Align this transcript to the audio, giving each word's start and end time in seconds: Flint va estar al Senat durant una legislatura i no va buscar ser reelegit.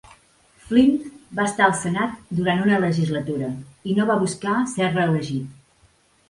Flint 0.69 0.93
va 1.39 1.43
estar 1.49 1.67
al 1.67 1.75
Senat 1.79 2.15
durant 2.39 2.63
una 2.63 2.79
legislatura 2.85 3.51
i 3.93 3.99
no 4.01 4.09
va 4.13 4.17
buscar 4.25 4.57
ser 4.73 4.91
reelegit. 4.99 5.55